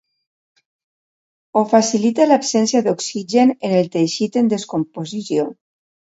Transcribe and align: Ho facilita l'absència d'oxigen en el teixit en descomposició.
Ho 1.59 1.61
facilita 1.73 2.27
l'absència 2.31 2.81
d'oxigen 2.89 3.53
en 3.69 3.77
el 3.83 3.93
teixit 3.99 4.43
en 4.43 4.51
descomposició. 4.57 5.47